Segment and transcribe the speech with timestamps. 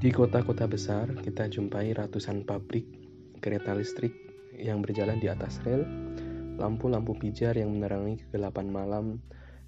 [0.00, 2.88] Di kota-kota besar, kita jumpai ratusan pabrik
[3.44, 4.16] kereta listrik
[4.56, 5.84] yang berjalan di atas rel,
[6.56, 9.20] lampu-lampu pijar yang menerangi kegelapan malam,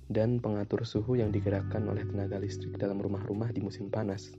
[0.08, 4.32] dan pengatur suhu yang digerakkan oleh tenaga listrik dalam rumah-rumah di musim panas.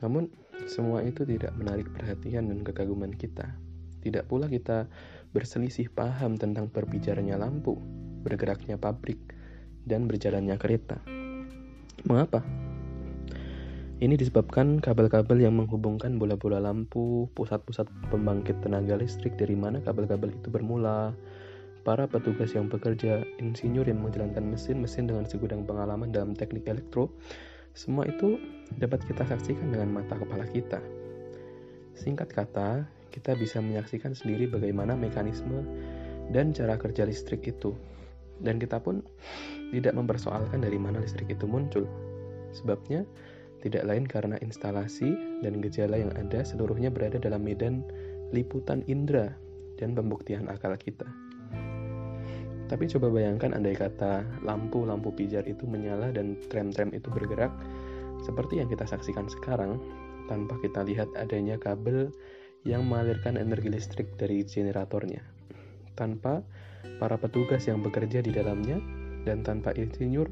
[0.00, 0.32] Namun,
[0.64, 3.52] semua itu tidak menarik perhatian dan kekaguman kita.
[4.00, 4.88] Tidak pula kita
[5.36, 7.76] berselisih paham tentang berbicaranya lampu,
[8.24, 9.20] bergeraknya pabrik,
[9.84, 11.04] dan berjalannya kereta.
[12.08, 12.69] Mengapa?
[14.00, 20.48] Ini disebabkan kabel-kabel yang menghubungkan bola-bola lampu, pusat-pusat pembangkit tenaga listrik dari mana kabel-kabel itu
[20.48, 21.12] bermula,
[21.84, 27.12] para petugas yang bekerja, insinyur yang menjalankan mesin-mesin dengan segudang pengalaman dalam teknik elektro,
[27.76, 28.40] semua itu
[28.80, 30.80] dapat kita saksikan dengan mata kepala kita.
[31.92, 35.60] Singkat kata, kita bisa menyaksikan sendiri bagaimana mekanisme
[36.32, 37.76] dan cara kerja listrik itu.
[38.40, 39.04] Dan kita pun
[39.76, 41.84] tidak mempersoalkan dari mana listrik itu muncul.
[42.56, 43.04] Sebabnya,
[43.60, 45.12] tidak lain karena instalasi
[45.44, 47.84] dan gejala yang ada seluruhnya berada dalam medan
[48.32, 49.36] liputan indera
[49.76, 51.08] dan pembuktian akal kita.
[52.70, 57.50] Tapi coba bayangkan andai kata lampu-lampu pijar itu menyala dan tram-tram itu bergerak
[58.22, 59.82] seperti yang kita saksikan sekarang
[60.30, 62.14] tanpa kita lihat adanya kabel
[62.62, 65.24] yang mengalirkan energi listrik dari generatornya.
[65.98, 66.46] Tanpa
[67.02, 68.78] para petugas yang bekerja di dalamnya
[69.26, 70.30] dan tanpa insinyur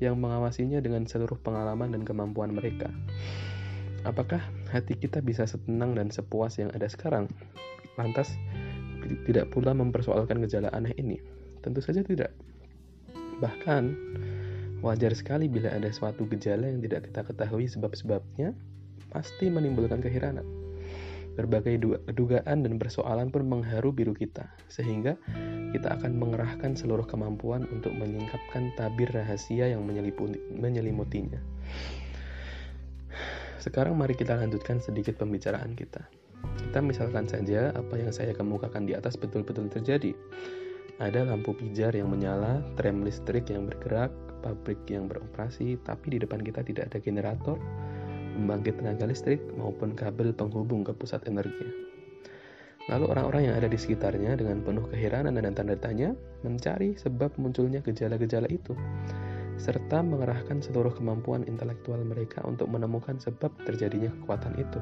[0.00, 2.88] yang mengawasinya dengan seluruh pengalaman dan kemampuan mereka.
[4.08, 4.40] Apakah
[4.72, 7.28] hati kita bisa setenang dan sepuas yang ada sekarang?
[8.00, 8.32] Lantas,
[9.28, 11.20] tidak pula mempersoalkan gejala aneh ini?
[11.60, 12.32] Tentu saja tidak.
[13.44, 13.82] Bahkan,
[14.80, 18.56] wajar sekali bila ada suatu gejala yang tidak kita ketahui sebab-sebabnya,
[19.12, 20.48] pasti menimbulkan keheranan.
[21.36, 21.76] Berbagai
[22.16, 25.20] dugaan dan persoalan pun mengharu biru kita, sehingga
[25.70, 29.86] kita akan mengerahkan seluruh kemampuan untuk menyingkapkan tabir rahasia yang
[30.54, 31.38] menyelimutinya.
[33.60, 36.00] Sekarang mari kita lanjutkan sedikit pembicaraan kita.
[36.40, 40.16] Kita misalkan saja apa yang saya kemukakan di atas betul-betul terjadi.
[40.96, 46.40] Ada lampu pijar yang menyala, tram listrik yang bergerak, pabrik yang beroperasi, tapi di depan
[46.40, 47.56] kita tidak ada generator,
[48.36, 51.89] pembangkit tenaga listrik, maupun kabel penghubung ke pusat energi.
[52.90, 56.10] Lalu orang-orang yang ada di sekitarnya dengan penuh keheranan dan tanda tanya
[56.42, 58.74] mencari sebab munculnya gejala-gejala itu
[59.60, 64.80] serta mengerahkan seluruh kemampuan intelektual mereka untuk menemukan sebab terjadinya kekuatan itu.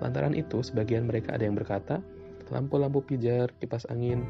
[0.00, 2.00] Lantaran itu, sebagian mereka ada yang berkata,
[2.48, 4.24] lampu-lampu pijar, kipas angin,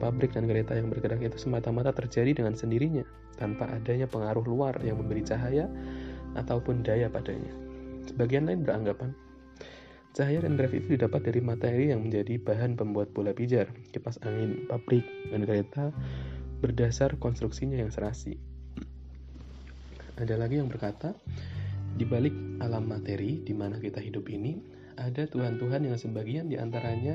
[0.00, 3.04] pabrik dan kereta yang bergerak itu semata-mata terjadi dengan sendirinya,
[3.36, 5.68] tanpa adanya pengaruh luar yang memberi cahaya
[6.34, 7.52] ataupun daya padanya.
[8.08, 9.12] Sebagian lain beranggapan
[10.16, 14.66] Cahaya dan drive itu didapat dari materi yang menjadi bahan pembuat bola pijar, kipas angin,
[14.66, 15.92] pabrik, dan kereta
[16.58, 18.34] berdasar konstruksinya yang serasi.
[20.18, 21.14] Ada lagi yang berkata,
[21.94, 24.58] di balik alam materi di mana kita hidup ini,
[24.98, 27.14] ada Tuhan-Tuhan yang sebagian di antaranya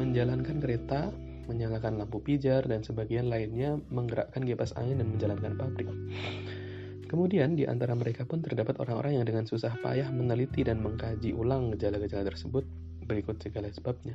[0.00, 1.12] menjalankan kereta,
[1.44, 5.88] menyalakan lampu pijar, dan sebagian lainnya menggerakkan kipas angin dan menjalankan pabrik.
[7.10, 11.74] Kemudian di antara mereka pun terdapat orang-orang yang dengan susah payah meneliti dan mengkaji ulang
[11.74, 12.62] gejala-gejala tersebut
[13.02, 14.14] berikut segala sebabnya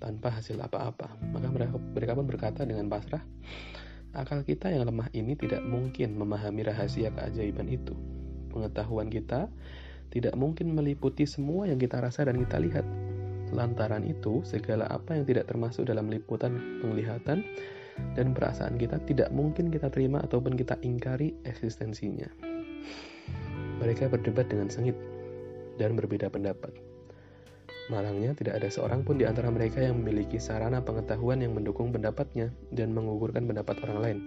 [0.00, 1.20] tanpa hasil apa-apa.
[1.36, 3.20] Maka mereka, pun berkata dengan pasrah,
[4.16, 7.92] akal kita yang lemah ini tidak mungkin memahami rahasia keajaiban itu.
[8.48, 9.52] Pengetahuan kita
[10.08, 12.88] tidak mungkin meliputi semua yang kita rasa dan kita lihat.
[13.52, 17.44] Lantaran itu, segala apa yang tidak termasuk dalam liputan penglihatan
[18.14, 22.26] dan perasaan kita tidak mungkin kita terima ataupun kita ingkari eksistensinya.
[23.82, 24.96] Mereka berdebat dengan sengit
[25.78, 26.70] dan berbeda pendapat.
[27.92, 32.48] Malangnya, tidak ada seorang pun di antara mereka yang memiliki sarana pengetahuan yang mendukung pendapatnya
[32.72, 34.18] dan mengugurkan pendapat orang lain.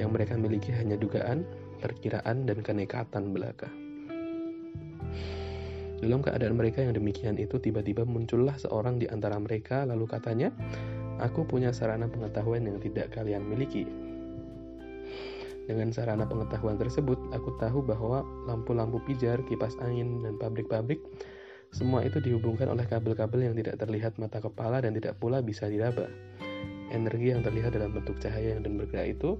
[0.00, 1.44] Yang mereka miliki hanya dugaan,
[1.84, 3.68] perkiraan, dan kenekatan belaka.
[6.00, 10.48] Dalam keadaan mereka yang demikian itu, tiba-tiba muncullah seorang di antara mereka, lalu katanya,
[11.24, 13.88] Aku punya sarana pengetahuan yang tidak kalian miliki.
[15.66, 21.02] Dengan sarana pengetahuan tersebut, aku tahu bahwa lampu-lampu pijar, kipas angin, dan pabrik-pabrik
[21.74, 26.06] semua itu dihubungkan oleh kabel-kabel yang tidak terlihat mata kepala dan tidak pula bisa diraba.
[26.94, 29.36] Energi yang terlihat dalam bentuk cahaya yang dan bergerak itu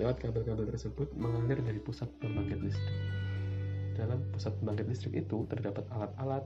[0.00, 2.98] lewat kabel-kabel tersebut mengalir dari pusat pembangkit listrik.
[3.96, 6.44] Dalam pusat pembangkit listrik itu terdapat alat-alat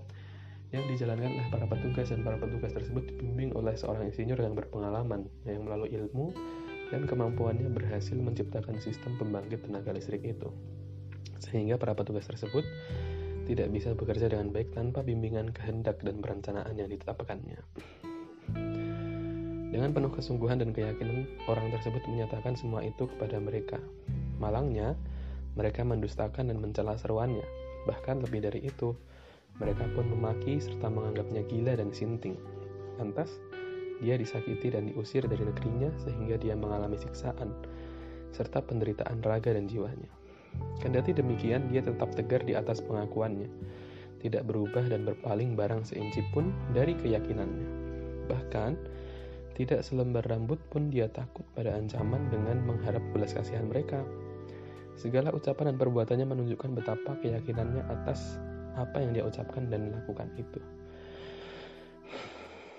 [0.70, 5.26] yang dijalankan oleh para petugas dan para petugas tersebut dibimbing oleh seorang insinyur yang berpengalaman
[5.42, 6.30] yang melalui ilmu
[6.94, 10.50] dan kemampuannya berhasil menciptakan sistem pembangkit tenaga listrik itu
[11.42, 12.62] sehingga para petugas tersebut
[13.50, 17.58] tidak bisa bekerja dengan baik tanpa bimbingan kehendak dan perencanaan yang ditetapkannya.
[19.70, 23.78] Dengan penuh kesungguhan dan keyakinan, orang tersebut menyatakan semua itu kepada mereka.
[24.38, 24.94] Malangnya,
[25.54, 27.46] mereka mendustakan dan mencela seruannya.
[27.86, 28.94] Bahkan lebih dari itu,
[29.58, 32.38] mereka pun memaki serta menganggapnya gila dan sinting.
[33.00, 33.40] Lantas,
[34.00, 37.52] dia disakiti dan diusir dari negerinya sehingga dia mengalami siksaan,
[38.32, 40.08] serta penderitaan raga dan jiwanya.
[40.80, 43.46] Kendati demikian, dia tetap tegar di atas pengakuannya,
[44.24, 47.68] tidak berubah dan berpaling barang seinci pun dari keyakinannya.
[48.26, 48.72] Bahkan,
[49.60, 54.00] tidak selembar rambut pun dia takut pada ancaman dengan mengharap belas kasihan mereka.
[54.96, 58.40] Segala ucapan dan perbuatannya menunjukkan betapa keyakinannya atas
[58.76, 60.60] apa yang dia ucapkan dan lakukan itu.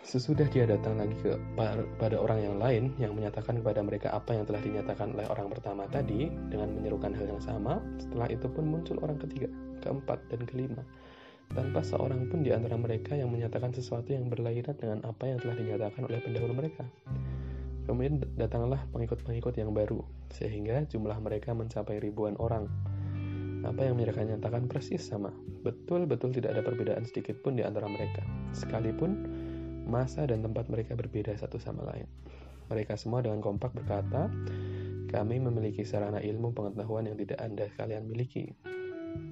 [0.01, 1.39] Sesudah dia datang lagi ke
[1.95, 5.87] pada orang yang lain yang menyatakan kepada mereka apa yang telah dinyatakan oleh orang pertama
[5.87, 9.47] tadi dengan menyerukan hal yang sama, setelah itu pun muncul orang ketiga,
[9.79, 10.83] keempat, dan kelima.
[11.51, 15.55] Tanpa seorang pun di antara mereka yang menyatakan sesuatu yang berlainan dengan apa yang telah
[15.55, 16.83] dinyatakan oleh pendahulu mereka.
[17.87, 22.67] Kemudian datanglah pengikut-pengikut yang baru, sehingga jumlah mereka mencapai ribuan orang.
[23.61, 25.29] Apa yang mereka nyatakan persis sama.
[25.61, 28.25] Betul-betul tidak ada perbedaan sedikit pun di antara mereka.
[28.57, 29.11] Sekalipun
[29.85, 32.09] masa dan tempat mereka berbeda satu sama lain.
[32.73, 34.31] Mereka semua dengan kompak berkata,
[35.11, 38.55] kami memiliki sarana ilmu pengetahuan yang tidak Anda kalian miliki.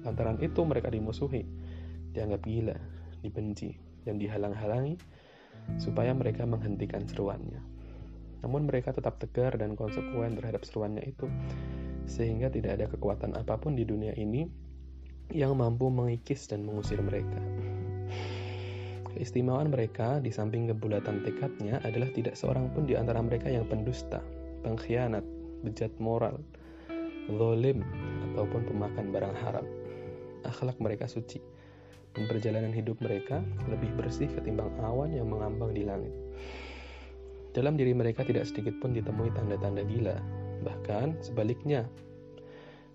[0.04, 1.48] Lantaran itu mereka dimusuhi,
[2.12, 2.76] dianggap gila,
[3.24, 5.00] dibenci, dan dihalang-halangi
[5.80, 7.64] supaya mereka menghentikan seruannya.
[8.44, 11.28] Namun mereka tetap tegar dan konsekuen terhadap seruannya itu
[12.10, 14.50] sehingga tidak ada kekuatan apa pun di dunia ini
[15.30, 17.38] yang mampu mengikis dan mengusir mereka.
[19.14, 24.18] Keistimewaan mereka di samping kebulatan tekadnya adalah tidak seorang pun di antara mereka yang pendusta,
[24.66, 25.22] pengkhianat,
[25.62, 26.42] bejat moral,
[27.30, 27.86] lolim,
[28.32, 29.66] ataupun pemakan barang haram.
[30.42, 31.38] Akhlak mereka suci,
[32.16, 36.14] dan perjalanan hidup mereka lebih bersih ketimbang awan yang mengambang di langit.
[37.50, 40.16] Dalam diri mereka tidak sedikit pun ditemui tanda-tanda gila,
[40.60, 41.88] Bahkan sebaliknya,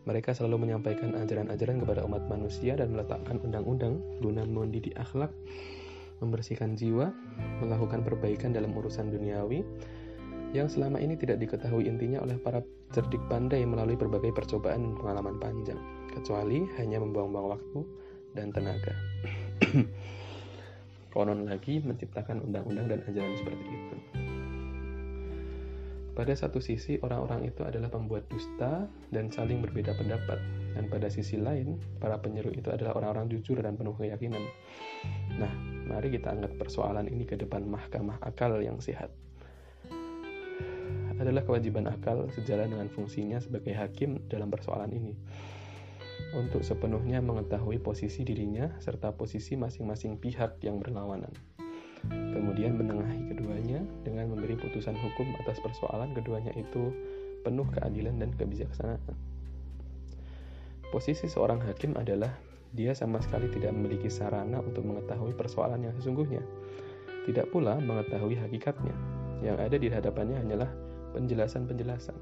[0.06, 5.34] mereka selalu menyampaikan ajaran-ajaran kepada umat manusia dan meletakkan undang-undang guna mendidik akhlak,
[6.22, 7.10] membersihkan jiwa,
[7.60, 9.66] melakukan perbaikan dalam urusan duniawi
[10.56, 12.64] yang selama ini tidak diketahui intinya oleh para
[12.96, 15.80] cerdik pandai melalui berbagai percobaan dan pengalaman panjang,
[16.16, 17.80] kecuali hanya membuang-buang waktu
[18.38, 18.94] dan tenaga.
[21.12, 24.25] Konon lagi menciptakan undang-undang dan ajaran seperti itu.
[26.16, 30.40] Pada satu sisi, orang-orang itu adalah pembuat dusta dan saling berbeda pendapat.
[30.72, 34.40] Dan pada sisi lain, para penyeru itu adalah orang-orang jujur dan penuh keyakinan.
[35.36, 35.52] Nah,
[35.92, 39.12] mari kita angkat persoalan ini ke depan mahkamah akal yang sehat.
[41.20, 45.20] Adalah kewajiban akal sejalan dengan fungsinya sebagai hakim dalam persoalan ini.
[46.32, 51.55] Untuk sepenuhnya mengetahui posisi dirinya serta posisi masing-masing pihak yang berlawanan
[52.10, 56.92] kemudian menengahi keduanya dengan memberi putusan hukum atas persoalan keduanya itu
[57.46, 59.16] penuh keadilan dan kebijaksanaan.
[60.90, 62.34] Posisi seorang hakim adalah
[62.76, 66.44] dia sama sekali tidak memiliki sarana untuk mengetahui persoalan yang sesungguhnya,
[67.30, 68.96] tidak pula mengetahui hakikatnya.
[69.44, 70.72] Yang ada di hadapannya hanyalah
[71.16, 72.16] penjelasan-penjelasan,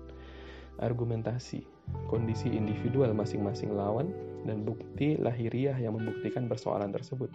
[0.81, 1.65] argumentasi,
[2.09, 4.13] kondisi individual masing-masing lawan,
[4.44, 7.31] dan bukti lahiriah yang membuktikan persoalan tersebut.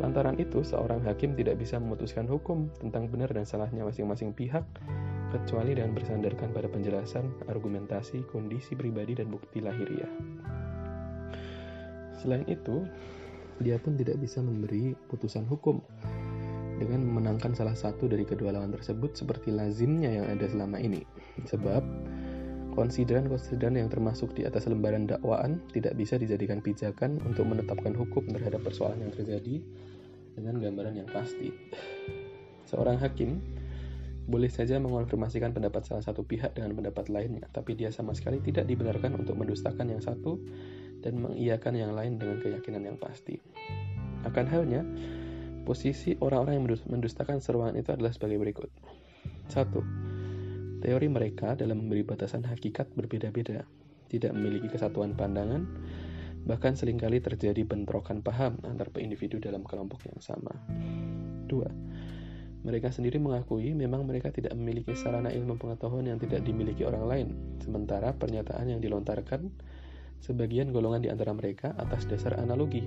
[0.00, 4.64] Lantaran itu, seorang hakim tidak bisa memutuskan hukum tentang benar dan salahnya masing-masing pihak,
[5.28, 10.08] kecuali dengan bersandarkan pada penjelasan, argumentasi, kondisi pribadi, dan bukti lahiriah.
[12.16, 12.88] Selain itu,
[13.60, 15.84] dia pun tidak bisa memberi putusan hukum
[16.80, 21.04] dengan memenangkan salah satu dari kedua lawan tersebut seperti lazimnya yang ada selama ini.
[21.44, 21.84] Sebab,
[22.70, 28.62] Konsideran-konsideran yang termasuk di atas lembaran dakwaan tidak bisa dijadikan pijakan untuk menetapkan hukum terhadap
[28.62, 29.58] persoalan yang terjadi
[30.38, 31.50] dengan gambaran yang pasti.
[32.70, 33.42] Seorang hakim
[34.30, 38.70] boleh saja mengonfirmasikan pendapat salah satu pihak dengan pendapat lainnya, tapi dia sama sekali tidak
[38.70, 40.38] dibenarkan untuk mendustakan yang satu
[41.02, 43.42] dan mengiyakan yang lain dengan keyakinan yang pasti.
[44.22, 44.86] Akan halnya,
[45.66, 48.70] posisi orang-orang yang mendustakan seruan itu adalah sebagai berikut.
[49.50, 50.19] 1
[50.80, 53.68] Teori mereka dalam memberi batasan hakikat berbeda-beda,
[54.08, 55.68] tidak memiliki kesatuan pandangan,
[56.48, 60.56] bahkan sering kali terjadi bentrokan paham antar individu dalam kelompok yang sama.
[61.52, 62.64] 2.
[62.64, 67.28] Mereka sendiri mengakui memang mereka tidak memiliki sarana ilmu pengetahuan yang tidak dimiliki orang lain,
[67.60, 69.52] sementara pernyataan yang dilontarkan
[70.20, 72.84] sebagian golongan di antara mereka atas dasar analogi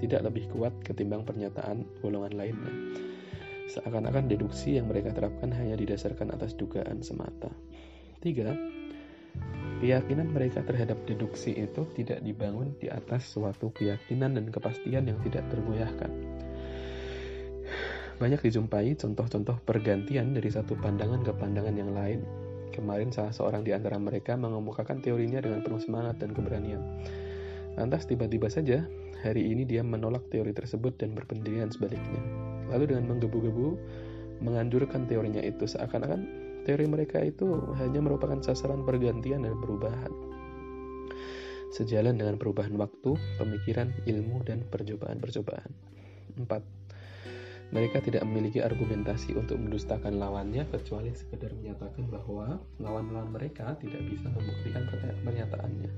[0.00, 2.72] tidak lebih kuat ketimbang pernyataan golongan lainnya
[3.70, 7.54] seakan-akan deduksi yang mereka terapkan hanya didasarkan atas dugaan semata.
[8.20, 9.80] 3.
[9.80, 15.46] Keyakinan mereka terhadap deduksi itu tidak dibangun di atas suatu keyakinan dan kepastian yang tidak
[15.48, 16.10] tergoyahkan.
[18.20, 22.20] Banyak dijumpai contoh-contoh pergantian dari satu pandangan ke pandangan yang lain.
[22.68, 26.84] Kemarin salah seorang di antara mereka mengemukakan teorinya dengan penuh semangat dan keberanian.
[27.80, 28.84] Lantas tiba-tiba saja,
[29.24, 32.49] hari ini dia menolak teori tersebut dan berpendirian sebaliknya.
[32.70, 33.68] Lalu dengan menggebu-gebu,
[34.40, 40.12] mengandurkan teorinya itu seakan-akan teori mereka itu hanya merupakan sasaran pergantian dan perubahan.
[41.70, 45.70] Sejalan dengan perubahan waktu, pemikiran, ilmu, dan percobaan-percobaan.
[46.34, 46.46] 4.
[47.70, 54.26] Mereka tidak memiliki argumentasi untuk mendustakan lawannya kecuali sekedar menyatakan bahwa lawan-lawan mereka tidak bisa
[54.26, 54.90] membuktikan
[55.22, 55.90] pernyataannya.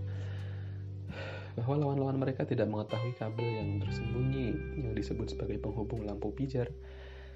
[1.52, 4.46] Bahwa lawan-lawan mereka tidak mengetahui kabel yang tersembunyi
[4.80, 6.72] yang disebut sebagai penghubung lampu pijar,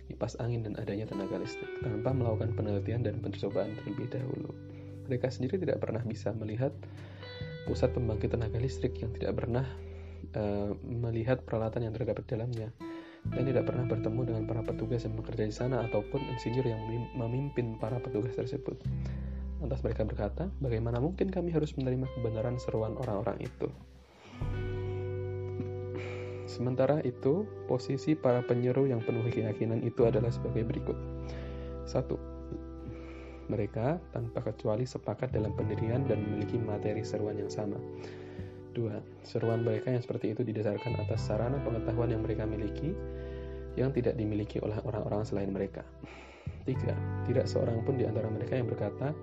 [0.08, 4.50] kipas angin dan adanya tenaga listrik tanpa melakukan penelitian dan percobaan terlebih dahulu.
[5.10, 6.72] Mereka sendiri tidak pernah bisa melihat
[7.66, 9.66] pusat pembangkit tenaga listrik yang tidak pernah
[10.38, 12.70] uh, melihat peralatan yang terdapat dalamnya
[13.26, 16.78] dan tidak pernah bertemu dengan para petugas yang bekerja di sana ataupun insinyur yang
[17.18, 18.78] memimpin para petugas tersebut.
[19.58, 23.66] Lantas mereka berkata, bagaimana mungkin kami harus menerima kebenaran seruan orang-orang itu?
[26.46, 30.94] Sementara itu, posisi para penyeru yang penuh keyakinan itu adalah sebagai berikut.
[31.86, 32.14] Satu,
[33.46, 37.78] mereka tanpa kecuali sepakat dalam pendirian dan memiliki materi seruan yang sama.
[38.74, 39.26] 2.
[39.26, 42.92] Seruan mereka yang seperti itu didasarkan atas sarana pengetahuan yang mereka miliki
[43.76, 45.86] yang tidak dimiliki oleh orang-orang selain mereka.
[46.66, 46.74] 3.
[47.26, 49.14] Tidak seorang pun di antara mereka yang berkata,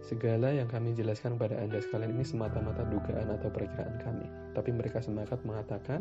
[0.00, 4.26] Segala yang kami jelaskan pada Anda sekalian ini semata-mata dugaan atau perkiraan kami.
[4.56, 6.00] Tapi mereka semangat mengatakan,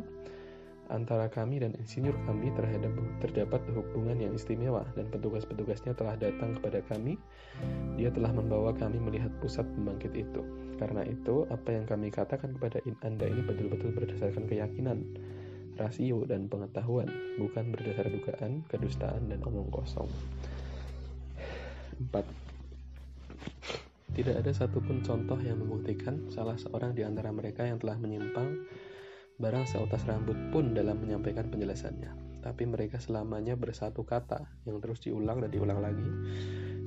[0.90, 2.92] antara kami dan insinyur kami terhadap
[3.22, 7.16] terdapat hubungan yang istimewa dan petugas-petugasnya telah datang kepada kami.
[7.96, 10.42] Dia telah membawa kami melihat pusat pembangkit itu.
[10.82, 14.98] Karena itu, apa yang kami katakan kepada Anda ini betul-betul berdasarkan keyakinan,
[15.78, 20.10] rasio, dan pengetahuan, bukan berdasar dugaan, kedustaan, dan omong kosong.
[22.00, 22.50] 4.
[24.16, 28.68] Tidak ada satupun contoh yang membuktikan salah seorang di antara mereka yang telah menyimpang
[29.40, 32.44] barang seutas rambut pun dalam menyampaikan penjelasannya.
[32.44, 36.08] Tapi mereka selamanya bersatu kata yang terus diulang dan diulang lagi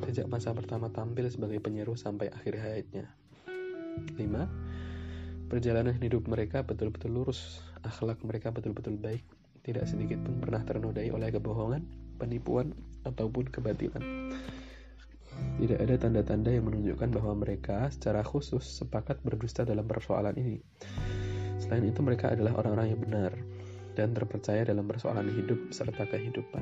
[0.03, 3.07] sejak masa pertama tampil sebagai penyeru sampai akhir hayatnya.
[4.19, 4.19] 5.
[5.47, 9.23] Perjalanan hidup mereka betul-betul lurus, akhlak mereka betul-betul baik,
[9.63, 11.85] tidak sedikit pun pernah ternodai oleh kebohongan,
[12.17, 12.73] penipuan,
[13.05, 14.33] ataupun kebatilan.
[15.61, 20.61] Tidak ada tanda-tanda yang menunjukkan bahwa mereka secara khusus sepakat berdusta dalam persoalan ini.
[21.73, 23.33] Selain itu mereka adalah orang-orang yang benar
[23.97, 26.61] dan terpercaya dalam persoalan hidup serta kehidupan.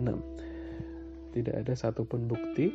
[0.00, 0.08] 6.
[1.36, 2.72] Tidak ada satupun bukti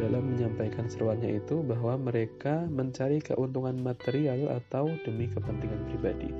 [0.00, 6.32] dalam menyampaikan seruannya itu bahwa mereka mencari keuntungan material atau demi kepentingan pribadi.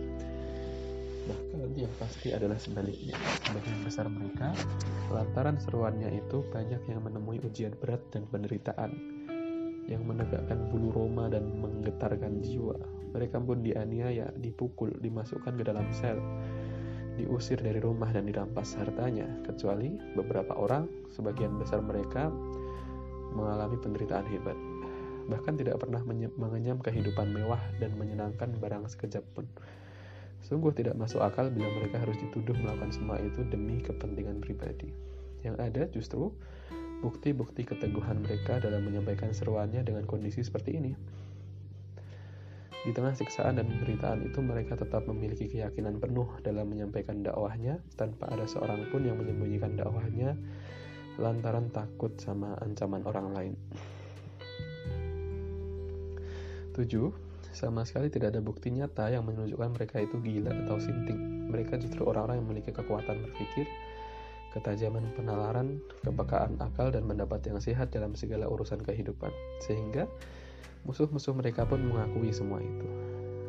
[1.29, 3.21] Bahkan yang pasti adalah sebaliknya.
[3.45, 4.57] Sebagian besar mereka,
[5.13, 8.97] lantaran seruannya itu banyak yang menemui ujian berat dan penderitaan
[9.89, 12.77] yang menegakkan bulu roma dan menggetarkan jiwa.
[13.15, 16.19] Mereka pun dianiaya, dipukul, dimasukkan ke dalam sel,
[17.15, 22.33] diusir dari rumah dan dirampas hartanya, kecuali beberapa orang, sebagian besar mereka
[23.35, 24.59] mengalami penderitaan hebat.
[25.25, 26.05] Bahkan tidak pernah
[26.37, 29.49] mengenyam kehidupan mewah dan menyenangkan barang sekejap pun.
[30.45, 34.93] Sungguh tidak masuk akal bila mereka harus dituduh melakukan semua itu demi kepentingan pribadi.
[35.41, 36.29] Yang ada justru
[37.05, 40.93] bukti-bukti keteguhan mereka dalam menyampaikan seruannya dengan kondisi seperti ini.
[42.85, 48.33] Di tengah siksaan dan penderitaan itu mereka tetap memiliki keyakinan penuh dalam menyampaikan dakwahnya tanpa
[48.33, 50.37] ada seorang pun yang menyembunyikan dakwahnya
[51.21, 53.55] lantaran takut sama ancaman orang lain.
[56.77, 56.89] 7.
[57.55, 61.49] Sama sekali tidak ada bukti nyata yang menunjukkan mereka itu gila atau sinting.
[61.55, 63.65] Mereka justru orang-orang yang memiliki kekuatan berpikir,
[64.55, 69.35] ketajaman penalaran, kepekaan akal, dan pendapat yang sehat dalam segala urusan kehidupan.
[69.59, 70.07] Sehingga
[70.87, 72.87] musuh-musuh mereka pun mengakui semua itu.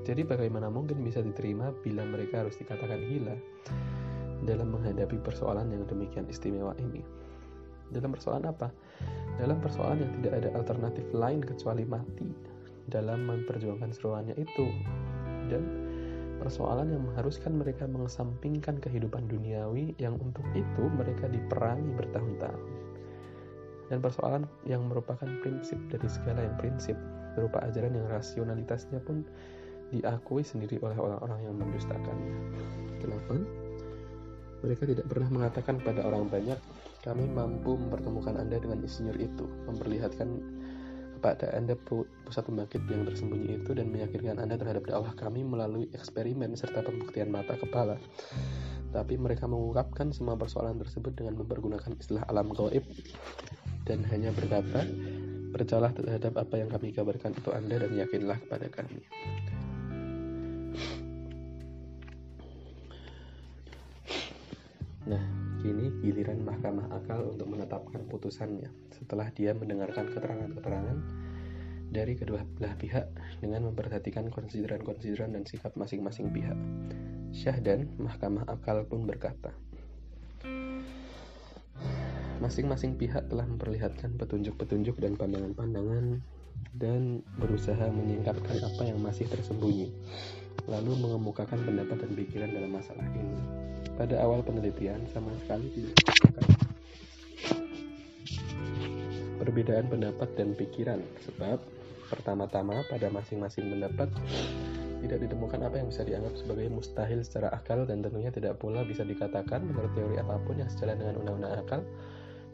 [0.05, 3.37] Jadi bagaimana mungkin bisa diterima bila mereka harus dikatakan gila
[4.45, 7.05] dalam menghadapi persoalan yang demikian istimewa ini?
[7.93, 8.73] Dalam persoalan apa?
[9.37, 12.29] Dalam persoalan yang tidak ada alternatif lain kecuali mati
[12.89, 14.67] dalam memperjuangkan seruannya itu.
[15.49, 15.84] Dan
[16.39, 22.63] persoalan yang mengharuskan mereka mengesampingkan kehidupan duniawi yang untuk itu mereka diperangi bertahun-tahun.
[23.85, 26.97] Dan persoalan yang merupakan prinsip dari segala yang prinsip
[27.37, 29.21] berupa ajaran yang rasionalitasnya pun
[29.93, 32.35] diakui sendiri oleh orang-orang yang mendustakannya.
[33.05, 34.65] 8.
[34.65, 36.57] Mereka tidak pernah mengatakan pada orang banyak
[37.05, 40.25] kami mampu mempertemukan Anda dengan insinyur itu, memperlihatkan
[41.25, 46.53] kepada Anda pusat pembangkit yang tersembunyi itu dan meyakinkan Anda terhadap dakwah kami melalui eksperimen
[46.53, 47.97] serta pembuktian mata kepala.
[48.93, 52.85] Tapi mereka mengungkapkan semua persoalan tersebut dengan mempergunakan istilah alam gaib
[53.89, 54.85] dan hanya berkata
[55.55, 58.99] Percayalah terhadap apa yang kami kabarkan itu Anda dan yakinlah kepada kami.
[66.05, 71.01] Giliran mahkamah akal untuk menetapkan putusannya setelah dia mendengarkan keterangan-keterangan
[71.89, 73.09] dari kedua belah pihak
[73.41, 76.53] dengan memperhatikan konsideran-konsideran dan sikap masing-masing pihak.
[77.33, 79.49] Syah dan mahkamah akal pun berkata,
[82.37, 86.21] Masing-masing pihak telah memperlihatkan petunjuk-petunjuk dan pandangan-pandangan
[86.75, 89.89] dan berusaha menyingkapkan apa yang masih tersembunyi,
[90.65, 93.39] lalu mengemukakan pendapat dan pikiran dalam masalah ini.
[93.95, 96.45] Pada awal penelitian sama sekali tidak ditemukan
[99.39, 101.59] perbedaan pendapat dan pikiran, sebab
[102.09, 104.09] pertama-tama pada masing-masing pendapat
[105.05, 109.05] tidak ditemukan apa yang bisa dianggap sebagai mustahil secara akal dan tentunya tidak pula bisa
[109.05, 111.81] dikatakan menurut teori apa pun yang sejalan dengan undang-undang akal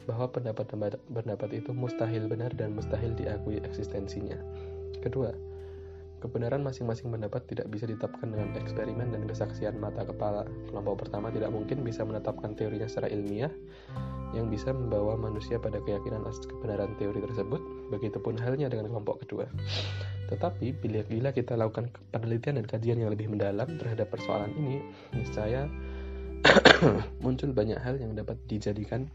[0.04, 4.36] bahwa pendapat-pendapat itu mustahil benar dan mustahil diakui eksistensinya.
[5.00, 5.30] Kedua,
[6.22, 10.46] kebenaran masing-masing pendapat tidak bisa ditetapkan dengan eksperimen dan kesaksian mata kepala.
[10.70, 13.50] Kelompok pertama tidak mungkin bisa menetapkan teorinya secara ilmiah
[14.30, 17.60] yang bisa membawa manusia pada keyakinan atas kebenaran teori tersebut.
[17.90, 19.50] Begitupun halnya dengan kelompok kedua.
[20.30, 24.80] Tetapi bila, kita lakukan penelitian dan kajian yang lebih mendalam terhadap persoalan ini,
[25.12, 25.68] niscaya
[27.24, 29.12] muncul banyak hal yang dapat dijadikan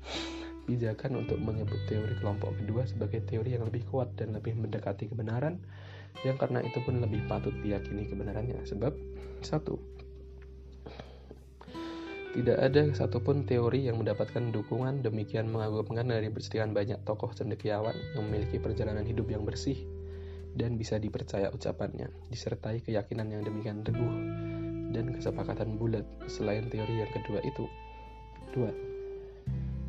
[0.68, 5.64] pijakan untuk menyebut teori kelompok kedua sebagai teori yang lebih kuat dan lebih mendekati kebenaran
[6.26, 8.94] yang karena itu pun lebih patut diyakini kebenarannya sebab
[9.46, 9.78] satu
[12.38, 18.30] tidak ada satupun teori yang mendapatkan dukungan demikian mengagumkan dari sekian banyak tokoh cendekiawan yang
[18.30, 19.82] memiliki perjalanan hidup yang bersih
[20.58, 24.14] dan bisa dipercaya ucapannya, disertai keyakinan yang demikian teguh
[24.90, 27.70] dan kesepakatan bulat selain teori yang kedua itu.
[28.54, 28.74] Dua,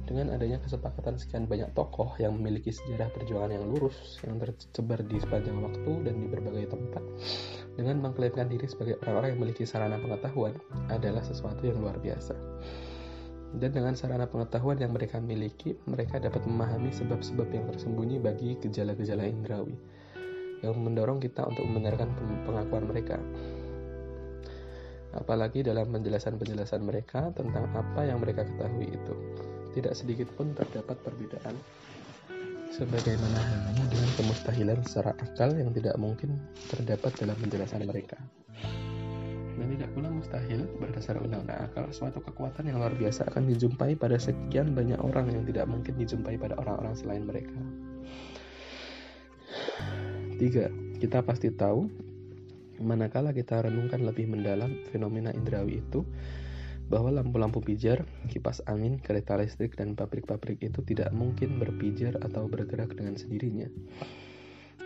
[0.09, 5.21] dengan adanya kesepakatan sekian banyak tokoh yang memiliki sejarah perjuangan yang lurus, yang tersebar di
[5.21, 7.05] sepanjang waktu dan di berbagai tempat,
[7.77, 10.57] dengan mengklaimkan diri sebagai orang-orang yang memiliki sarana pengetahuan
[10.89, 12.33] adalah sesuatu yang luar biasa.
[13.61, 19.29] Dan dengan sarana pengetahuan yang mereka miliki, mereka dapat memahami sebab-sebab yang tersembunyi bagi gejala-gejala
[19.29, 19.77] indrawi,
[20.65, 22.09] yang mendorong kita untuk membenarkan
[22.49, 23.21] pengakuan mereka.
[25.13, 29.17] Apalagi dalam penjelasan-penjelasan mereka tentang apa yang mereka ketahui itu
[29.79, 31.55] tidak sedikit pun terdapat perbedaan
[32.75, 36.37] sebagaimana halnya dengan kemustahilan secara akal yang tidak mungkin
[36.69, 38.19] terdapat dalam penjelasan mereka.
[39.59, 44.15] Dan tidak pula mustahil berdasar undang-undang akal suatu kekuatan yang luar biasa akan dijumpai pada
[44.15, 47.59] sekian banyak orang yang tidak mungkin dijumpai pada orang-orang selain mereka.
[50.39, 50.71] Tiga,
[51.03, 51.91] kita pasti tahu
[52.79, 56.07] manakala kita renungkan lebih mendalam fenomena indrawi itu,
[56.89, 62.97] bahwa lampu-lampu pijar, kipas angin, kereta listrik, dan pabrik-pabrik itu tidak mungkin berpijar atau bergerak
[62.97, 63.69] dengan sendirinya.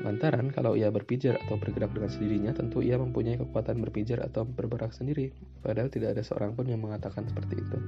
[0.02, 4.90] Lantaran kalau ia berpijar atau bergerak dengan sendirinya, tentu ia mempunyai kekuatan berpijar atau bergerak
[4.90, 5.30] sendiri,
[5.62, 7.78] padahal tidak ada seorang pun yang mengatakan seperti itu.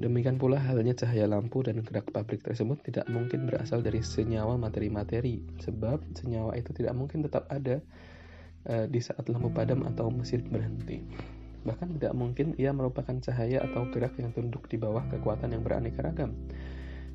[0.00, 5.40] Demikian pula halnya cahaya lampu dan gerak pabrik tersebut tidak mungkin berasal dari senyawa materi-materi,
[5.60, 7.80] sebab senyawa itu tidak mungkin tetap ada
[8.68, 11.04] uh, di saat lampu padam atau mesin berhenti.
[11.60, 16.00] Bahkan tidak mungkin ia merupakan cahaya atau gerak yang tunduk di bawah kekuatan yang beraneka
[16.00, 16.32] ragam,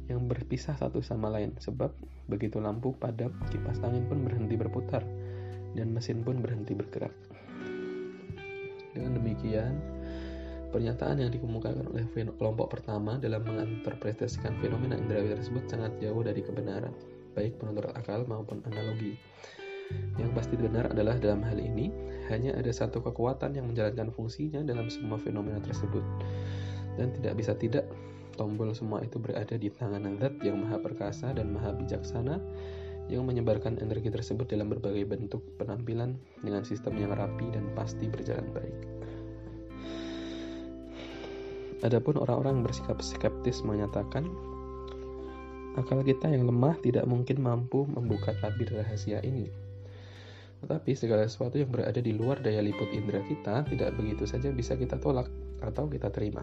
[0.05, 1.57] yang berpisah satu sama lain.
[1.57, 1.89] Sebab
[2.29, 5.01] begitu lampu padam, kipas angin pun berhenti berputar,
[5.73, 7.13] dan mesin pun berhenti bergerak.
[8.93, 9.73] Dengan demikian,
[10.69, 12.05] pernyataan yang dikemukakan oleh
[12.37, 16.93] kelompok pertama dalam menginterpretasikan fenomena indrawi tersebut sangat jauh dari kebenaran,
[17.33, 19.17] baik menurut akal maupun analogi.
[20.15, 21.91] Yang pasti benar adalah dalam hal ini,
[22.31, 26.01] hanya ada satu kekuatan yang menjalankan fungsinya dalam semua fenomena tersebut.
[26.95, 27.85] Dan tidak bisa tidak,
[28.35, 32.39] tombol semua itu berada di tangan zat yang maha perkasa dan maha bijaksana
[33.07, 38.49] yang menyebarkan energi tersebut dalam berbagai bentuk penampilan dengan sistem yang rapi dan pasti berjalan
[38.51, 38.77] baik.
[41.85, 44.25] Adapun orang-orang bersikap skeptis menyatakan
[45.77, 49.64] akal kita yang lemah tidak mungkin mampu membuka tabir rahasia ini.
[50.65, 54.73] Tetapi segala sesuatu yang berada di luar daya liput indera kita tidak begitu saja bisa
[54.73, 55.29] kita tolak
[55.61, 56.41] atau kita terima.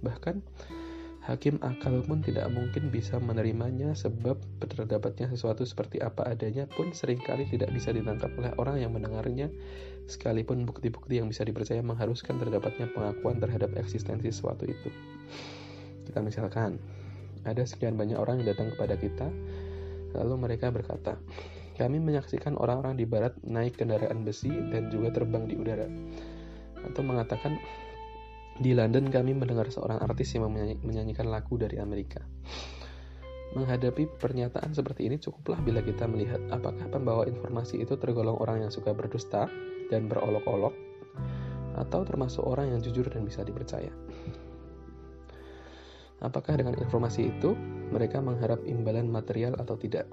[0.00, 0.40] Bahkan
[1.28, 7.20] hakim akal pun tidak mungkin bisa menerimanya sebab terdapatnya sesuatu seperti apa adanya pun sering
[7.20, 9.52] kali tidak bisa ditangkap oleh orang yang mendengarnya
[10.08, 14.88] sekalipun bukti-bukti yang bisa dipercaya mengharuskan terdapatnya pengakuan terhadap eksistensi sesuatu itu.
[16.08, 16.80] Kita misalkan,
[17.44, 19.28] ada sekian banyak orang yang datang kepada kita,
[20.18, 21.20] lalu mereka berkata,
[21.76, 25.88] kami menyaksikan orang-orang di barat naik kendaraan besi dan juga terbang di udara.
[26.82, 27.56] Atau mengatakan,
[28.60, 30.52] di London kami mendengar seorang artis yang
[30.84, 32.20] menyanyikan lagu dari Amerika.
[33.52, 38.72] Menghadapi pernyataan seperti ini cukuplah bila kita melihat apakah pembawa informasi itu tergolong orang yang
[38.72, 39.48] suka berdusta
[39.92, 40.72] dan berolok-olok
[41.76, 43.92] atau termasuk orang yang jujur dan bisa dipercaya.
[46.22, 47.52] Apakah dengan informasi itu
[47.92, 50.06] mereka mengharap imbalan material atau tidak?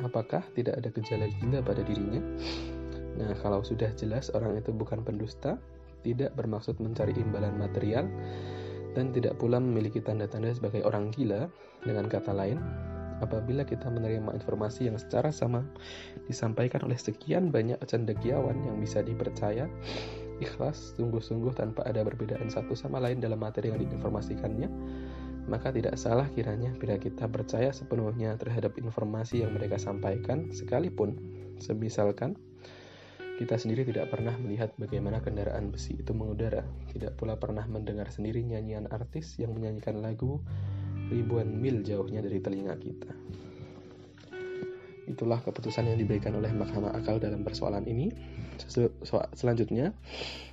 [0.00, 2.20] Apakah tidak ada gejala gila pada dirinya?
[3.20, 5.60] Nah, kalau sudah jelas orang itu bukan pendusta,
[6.00, 8.08] tidak bermaksud mencari imbalan material,
[8.96, 11.46] dan tidak pula memiliki tanda-tanda sebagai orang gila.
[11.84, 12.60] Dengan kata lain,
[13.20, 15.64] apabila kita menerima informasi yang secara sama
[16.28, 19.68] disampaikan oleh sekian banyak cendekiawan yang bisa dipercaya,
[20.40, 24.68] ikhlas, sungguh-sungguh tanpa ada perbedaan satu sama lain dalam materi yang diinformasikannya,
[25.50, 31.18] maka tidak salah kiranya bila kita percaya sepenuhnya terhadap informasi yang mereka sampaikan, sekalipun
[31.58, 32.38] semisalkan
[33.40, 36.60] kita sendiri tidak pernah melihat bagaimana kendaraan besi itu mengudara,
[36.92, 40.44] tidak pula pernah mendengar sendiri nyanyian artis yang menyanyikan lagu
[41.08, 43.10] ribuan mil jauhnya dari telinga kita.
[45.08, 48.12] Itulah keputusan yang diberikan oleh Mahkamah Akal dalam persoalan ini.
[49.32, 49.96] Selanjutnya,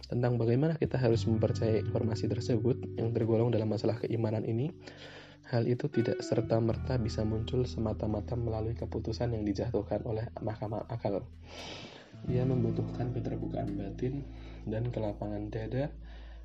[0.07, 4.71] tentang bagaimana kita harus mempercayai informasi tersebut yang tergolong dalam masalah keimanan ini,
[5.47, 11.23] hal itu tidak serta-merta bisa muncul semata-mata melalui keputusan yang dijatuhkan oleh Mahkamah Akal.
[12.27, 14.25] Ia membutuhkan keterbukaan batin
[14.67, 15.91] dan kelapangan dada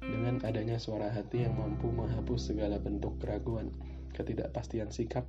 [0.02, 3.70] dengan adanya suara hati yang mampu menghapus segala bentuk keraguan,
[4.14, 5.26] ketidakpastian sikap,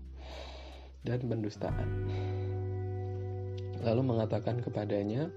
[1.06, 2.10] dan pendustaan.
[3.84, 5.28] Lalu mengatakan kepadanya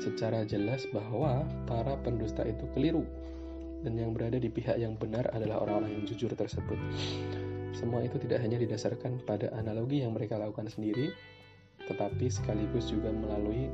[0.00, 3.02] secara jelas bahwa para pendusta itu keliru
[3.82, 6.78] dan yang berada di pihak yang benar adalah orang-orang yang jujur tersebut.
[7.76, 11.12] Semua itu tidak hanya didasarkan pada analogi yang mereka lakukan sendiri,
[11.84, 13.68] tetapi sekaligus juga melalui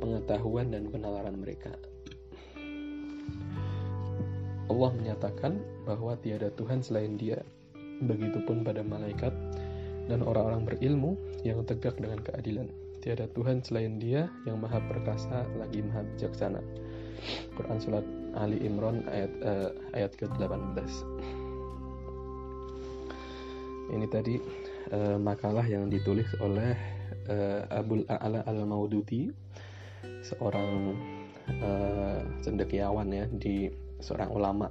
[0.00, 1.72] pengetahuan dan penalaran mereka.
[4.66, 7.38] Allah menyatakan bahwa tiada Tuhan selain Dia,
[8.02, 9.32] begitupun pada malaikat
[10.10, 12.68] dan orang-orang berilmu yang tegak dengan keadilan.
[13.06, 16.58] Tiada Tuhan selain Dia yang Maha Perkasa lagi Maha Bijaksana.
[17.54, 18.02] Quran surat
[18.34, 20.74] Ali Imran ayat uh, ayat ke-18.
[23.94, 24.42] Ini tadi
[24.90, 26.74] uh, makalah yang ditulis oleh
[27.30, 29.30] uh, Abul A'la Al-Maududi
[30.26, 30.98] seorang
[31.62, 33.70] uh, cendekiawan ya di
[34.02, 34.66] seorang ulama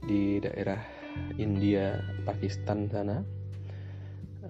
[0.00, 0.80] di daerah
[1.36, 3.43] India Pakistan sana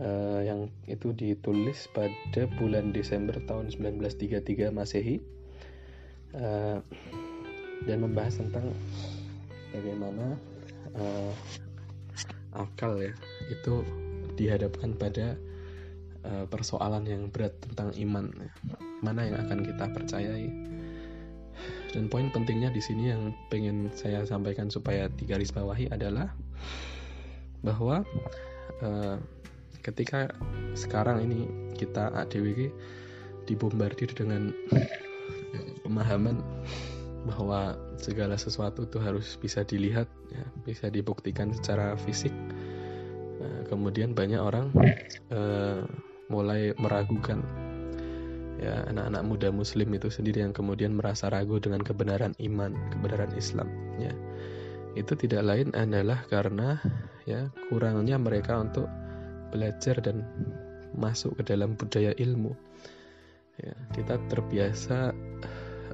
[0.01, 5.21] uh, yang itu ditulis pada bulan Desember tahun 1933 Masehi
[6.35, 6.79] uh,
[7.85, 8.73] dan membahas tentang
[9.75, 10.39] bagaimana
[10.97, 11.33] uh,
[12.55, 13.13] akal ya
[13.51, 13.83] itu
[14.39, 15.35] dihadapkan pada
[16.27, 18.53] uh, persoalan yang berat tentang iman ya
[19.05, 20.49] mana yang akan kita percayai.
[21.93, 26.35] Dan poin pentingnya di sini yang pengen saya sampaikan supaya digaris bawahi adalah
[27.63, 28.03] bahwa
[28.83, 29.21] uh,
[29.85, 30.33] ketika
[30.73, 32.73] sekarang ini kita ADW
[33.45, 34.57] dibombardir dengan
[35.85, 36.41] pemahaman
[37.29, 42.33] bahwa segala sesuatu itu harus bisa dilihat, ya, bisa dibuktikan secara fisik.
[43.41, 44.73] Uh, kemudian banyak orang
[45.33, 45.85] uh,
[46.33, 47.45] mulai meragukan
[48.55, 53.69] ya anak-anak muda muslim itu sendiri yang kemudian merasa ragu dengan kebenaran iman, kebenaran Islam
[53.99, 54.15] ya.
[54.95, 56.79] Itu tidak lain adalah karena
[57.27, 58.87] ya kurangnya mereka untuk
[59.51, 60.25] belajar dan
[60.95, 62.55] masuk ke dalam budaya ilmu.
[63.59, 65.15] Ya, kita terbiasa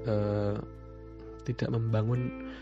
[0.08, 0.56] uh,
[1.44, 2.52] tidak membangun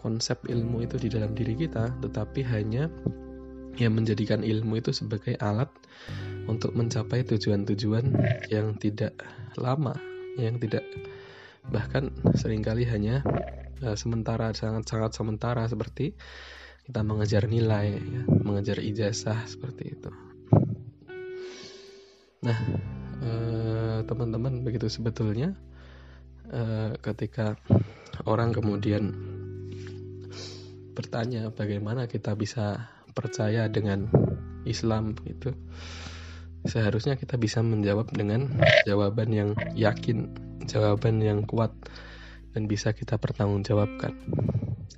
[0.00, 2.88] konsep ilmu itu di dalam diri kita, tetapi hanya
[3.76, 5.68] yang menjadikan ilmu itu sebagai alat
[6.48, 8.16] untuk mencapai tujuan-tujuan
[8.48, 9.12] yang tidak
[9.60, 9.92] lama,
[10.40, 10.84] yang tidak
[11.68, 13.26] bahkan sering kali hanya
[13.82, 16.14] uh, sementara sangat-sangat sementara seperti
[16.86, 20.25] kita mengejar nilai, ya, mengejar ijazah seperti itu.
[22.46, 22.58] Nah,
[23.26, 25.58] uh, teman-teman begitu sebetulnya
[26.54, 27.58] uh, ketika
[28.22, 29.10] orang kemudian
[30.94, 32.86] bertanya bagaimana kita bisa
[33.18, 34.06] percaya dengan
[34.62, 35.58] Islam gitu
[36.66, 38.50] seharusnya kita bisa menjawab dengan
[38.84, 40.34] jawaban yang yakin,
[40.66, 41.72] jawaban yang kuat
[42.52, 44.12] dan bisa kita pertanggungjawabkan.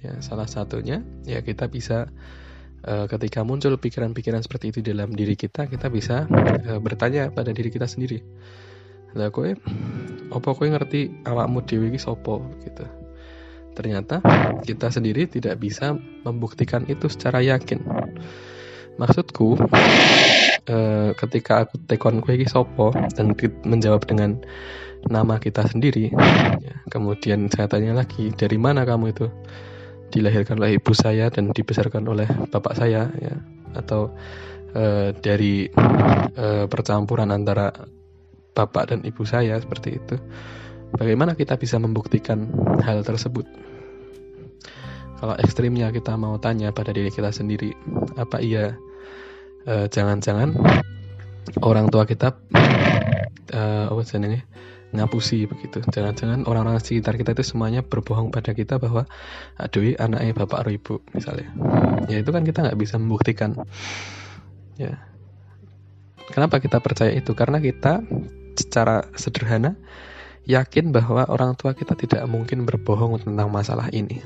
[0.01, 2.09] Ya, salah satunya ya kita bisa
[2.85, 7.91] ketika muncul pikiran-pikiran seperti itu dalam diri kita, kita bisa uh, bertanya pada diri kita
[7.91, 8.23] sendiri.
[9.17, 9.51] Lah kowe
[10.31, 12.85] opo kowe ngerti awakmu dhewe iki sapa gitu.
[13.75, 14.21] Ternyata
[14.63, 15.95] kita sendiri tidak bisa
[16.27, 17.83] membuktikan itu secara yakin.
[18.99, 24.43] Maksudku uh, ketika aku tekon kue sopo dan menjawab dengan
[25.07, 26.11] nama kita sendiri
[26.59, 29.31] ya, kemudian saya tanya lagi dari mana kamu itu
[30.09, 33.35] dilahirkan oleh ibu saya dan dibesarkan oleh bapak saya ya
[33.77, 34.13] atau
[34.73, 35.69] uh, dari
[36.37, 37.71] uh, percampuran antara
[38.57, 40.17] bapak dan ibu saya seperti itu.
[40.89, 42.49] Bagaimana kita bisa membuktikan
[42.81, 43.45] hal tersebut?
[45.21, 47.77] Kalau ekstrimnya kita mau tanya pada diri kita sendiri,
[48.17, 48.79] apa iya
[49.69, 50.81] jangan-jangan uh,
[51.61, 52.41] orang tua kita
[53.53, 54.41] uh, apa ini
[54.89, 55.85] ngapusi begitu.
[55.85, 59.05] Jangan-jangan orang-orang sekitar kita itu semuanya berbohong pada kita bahwa
[59.61, 61.49] aduh anaknya bapak atau ibu misalnya.
[62.09, 63.59] Ya itu kan kita nggak bisa membuktikan.
[64.81, 65.05] Ya.
[66.33, 67.33] Kenapa kita percaya itu?
[67.37, 68.05] Karena kita
[68.57, 69.77] secara sederhana
[70.49, 74.25] yakin bahwa orang tua kita tidak mungkin berbohong tentang masalah ini.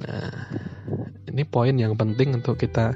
[0.00, 0.30] Nah,
[1.26, 2.94] ini poin yang penting untuk kita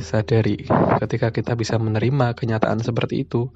[0.00, 0.64] sadari
[1.04, 3.52] ketika kita bisa menerima kenyataan seperti itu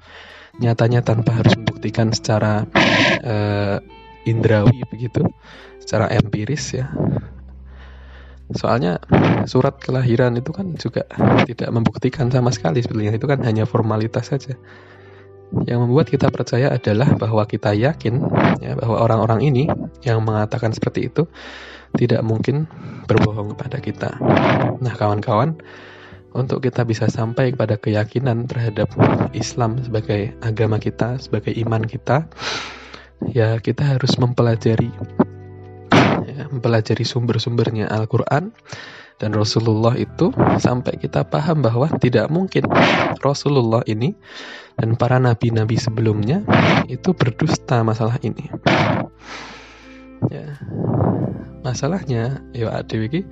[0.57, 2.65] nyatanya tanpa harus membuktikan secara
[3.23, 3.77] uh,
[4.27, 5.23] indrawi begitu
[5.79, 6.91] secara empiris ya.
[8.47, 9.03] Soalnya
[9.43, 11.03] surat kelahiran itu kan juga
[11.43, 13.15] tidak membuktikan sama sekali sebetulnya.
[13.15, 14.55] Itu kan hanya formalitas saja.
[15.67, 18.19] Yang membuat kita percaya adalah bahwa kita yakin
[18.59, 19.63] ya, bahwa orang-orang ini
[20.03, 21.27] yang mengatakan seperti itu
[21.95, 22.67] tidak mungkin
[23.07, 24.09] berbohong kepada kita.
[24.79, 25.59] Nah, kawan-kawan,
[26.37, 28.93] untuk kita bisa sampai kepada keyakinan terhadap
[29.33, 32.29] Islam sebagai agama kita, sebagai iman kita,
[33.33, 34.93] ya kita harus mempelajari
[36.29, 38.53] ya, mempelajari sumber-sumbernya Al-Quran
[39.17, 40.29] dan Rasulullah itu
[40.61, 42.69] sampai kita paham bahwa tidak mungkin
[43.17, 44.13] Rasulullah ini
[44.77, 46.45] dan para nabi-nabi sebelumnya
[46.85, 48.45] itu berdusta masalah ini.
[50.29, 50.61] Ya.
[51.65, 53.25] Masalahnya, ya Dewi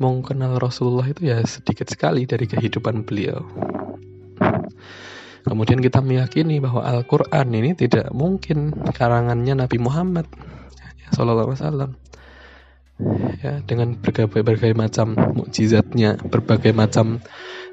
[0.00, 3.44] mau kenal Rasulullah itu ya sedikit sekali dari kehidupan beliau.
[5.46, 10.26] Kemudian kita meyakini bahwa Al-Quran ini tidak mungkin karangannya Nabi Muhammad
[11.14, 11.94] Sallallahu Alaihi.
[13.44, 17.20] Ya, dengan berbagai, berbagai macam mukjizatnya, berbagai macam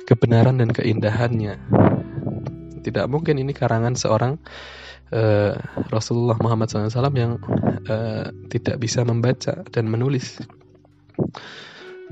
[0.05, 1.57] kebenaran dan keindahannya.
[2.83, 4.37] Tidak mungkin ini karangan seorang
[5.15, 5.55] uh,
[5.87, 7.39] Rasulullah Muhammad SAW yang
[7.87, 10.43] uh, tidak bisa membaca dan menulis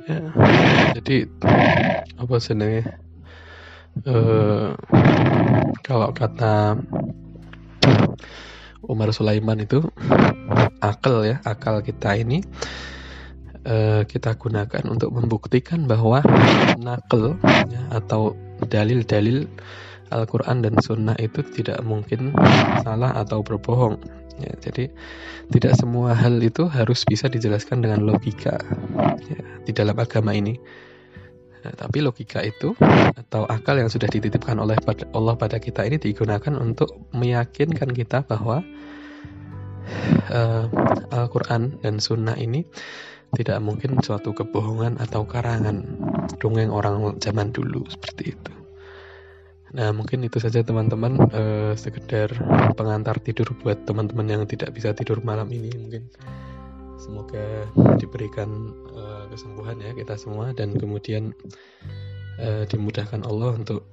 [0.07, 0.21] ya.
[0.97, 1.27] Jadi
[2.17, 2.85] apa sebenarnya
[4.05, 4.73] uh,
[5.81, 6.77] kalau kata
[8.85, 9.81] Umar Sulaiman itu
[10.81, 12.41] akal ya akal kita ini
[13.65, 16.25] uh, kita gunakan untuk membuktikan bahwa
[16.81, 17.37] nakal
[17.69, 18.33] ya, atau
[18.67, 19.49] dalil-dalil
[20.11, 22.35] Al-Quran dan Sunnah itu tidak mungkin
[22.83, 24.87] salah atau berbohong Ya, jadi
[25.51, 28.55] tidak semua hal itu harus bisa dijelaskan dengan logika
[29.27, 30.55] ya, di dalam agama ini.
[31.61, 32.73] Nah, tapi logika itu
[33.13, 34.73] atau akal yang sudah dititipkan oleh
[35.13, 38.65] Allah pada kita ini digunakan untuk meyakinkan kita bahwa
[40.33, 40.65] uh,
[41.13, 42.65] Al-Quran dan Sunnah ini
[43.37, 45.85] tidak mungkin suatu kebohongan atau karangan
[46.41, 48.60] dongeng orang zaman dulu seperti itu.
[49.71, 52.27] Nah mungkin itu saja teman-teman uh, sekedar
[52.75, 56.11] pengantar tidur buat teman-teman yang tidak bisa tidur malam ini mungkin
[56.99, 57.65] semoga
[57.97, 61.31] diberikan uh, kesembuhan ya kita semua dan kemudian
[62.37, 63.87] uh, dimudahkan Allah untuk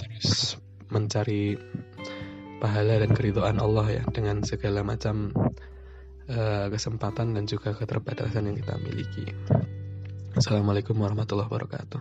[0.00, 0.56] terus
[0.90, 1.54] mencari
[2.58, 5.30] pahala dan keridhaan Allah ya dengan segala macam
[6.26, 9.24] uh, kesempatan dan juga keterbatasan yang kita miliki.
[10.34, 12.00] Assalamualaikum warahmatullahi wabarakatuh.